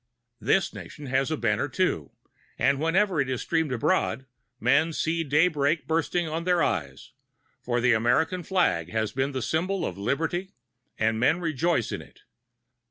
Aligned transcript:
This 0.39 0.73
nation 0.73 1.05
has 1.05 1.29
a 1.29 1.37
banner, 1.37 1.69
too; 1.69 2.09
and 2.57 2.79
wherever 2.79 3.21
it 3.21 3.37
streamed 3.39 3.71
abroad, 3.71 4.25
men 4.59 4.93
saw 4.93 5.23
daybreak 5.23 5.85
bursting 5.87 6.27
on 6.27 6.43
their 6.43 6.63
eyes, 6.63 7.11
for 7.61 7.79
the 7.79 7.93
American 7.93 8.41
flag 8.41 8.89
has 8.89 9.11
been 9.11 9.31
the 9.31 9.43
symbol 9.43 9.85
of 9.85 9.99
liberty, 9.99 10.53
and 10.97 11.19
men 11.19 11.39
rejoiced 11.39 11.91
in 11.91 12.01
it. 12.01 12.21